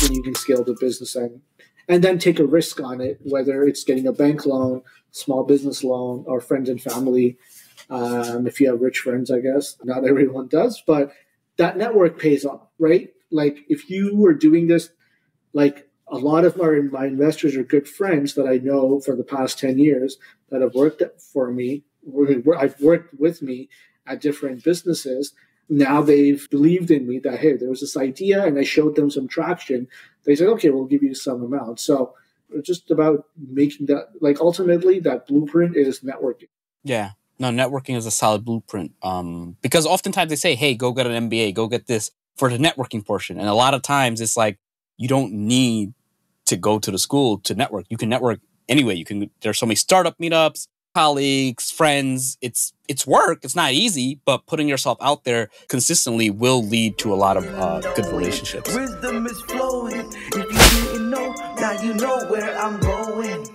[0.00, 1.40] then you can scale the business and
[1.88, 5.82] and then take a risk on it, whether it's getting a bank loan, small business
[5.82, 7.38] loan, or friends and family.
[7.88, 11.12] Um, if you have rich friends, I guess not everyone does, but
[11.56, 13.08] that network pays off, right?
[13.30, 14.90] Like if you were doing this,
[15.54, 19.24] like a lot of my, my investors are good friends that I know for the
[19.24, 20.18] past 10 years
[20.50, 21.02] that have worked
[21.32, 21.84] for me.
[22.58, 23.70] I've worked with me
[24.06, 25.32] at different businesses
[25.68, 29.10] now they've believed in me that hey there was this idea and i showed them
[29.10, 29.88] some traction.
[30.24, 31.80] They said okay we'll give you some amount.
[31.80, 32.14] So
[32.62, 36.48] just about making that like ultimately that blueprint is networking.
[36.84, 37.10] Yeah.
[37.38, 38.92] No networking is a solid blueprint.
[39.02, 42.58] Um, because oftentimes they say hey go get an mba go get this for the
[42.58, 43.38] networking portion.
[43.38, 44.58] And a lot of times it's like
[44.96, 45.92] you don't need
[46.46, 47.86] to go to the school to network.
[47.90, 48.94] You can network anyway.
[48.94, 52.38] You can there's so many startup meetups colleagues, friends.
[52.40, 53.40] It's it's work.
[53.42, 57.44] It's not easy, but putting yourself out there consistently will lead to a lot of
[57.46, 58.74] uh, good relationships.
[58.74, 60.12] Wisdom is flowing.
[60.12, 63.48] If you didn't know, now you know where I'm going.